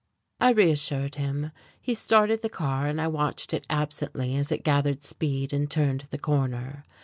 I 0.39 0.49
reassured 0.49 1.13
him. 1.13 1.51
He 1.79 1.93
started 1.93 2.41
the 2.41 2.49
car, 2.49 2.87
and 2.87 2.99
I 2.99 3.07
watched 3.07 3.53
it 3.53 3.67
absently 3.69 4.35
as 4.35 4.51
it 4.51 4.63
gathered 4.63 5.03
speed 5.03 5.53
and 5.53 5.69
turned 5.69 6.05
the 6.09 6.17
corner. 6.17 6.83